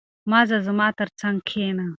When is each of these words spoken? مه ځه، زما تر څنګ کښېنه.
مه 0.29 0.41
ځه، 0.49 0.57
زما 0.67 0.87
تر 0.99 1.09
څنګ 1.19 1.37
کښېنه. 1.47 1.85